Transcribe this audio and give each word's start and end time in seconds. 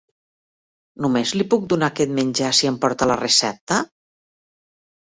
Només 1.05 1.33
li 1.41 1.47
puc 1.51 1.69
donar 1.75 1.91
aquest 1.95 2.15
menjar 2.21 2.51
si 2.63 2.73
em 2.73 2.83
porta 2.87 3.11
la 3.15 3.21
recepta? 3.23 3.83